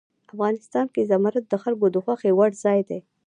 افغانستان 0.31 0.85
کې 0.93 1.01
زمرد 1.11 1.43
د 1.49 1.53
خلکو 1.63 1.85
د 1.91 1.97
خوښې 2.03 2.31
وړ 2.37 2.51
ځای 2.63 2.79
دی. 2.89 2.99